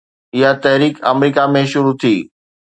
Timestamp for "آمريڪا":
1.11-1.43